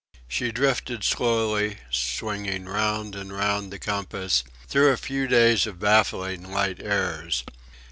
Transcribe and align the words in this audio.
She 0.27 0.51
drifted 0.51 1.03
slowly, 1.03 1.77
swinging 1.91 2.65
round 2.65 3.13
and 3.15 3.31
round 3.31 3.71
the 3.71 3.77
compass, 3.77 4.43
through 4.67 4.91
a 4.91 4.97
few 4.97 5.27
days 5.27 5.67
of 5.67 5.77
baffling 5.77 6.51
light 6.51 6.81
airs. 6.81 7.43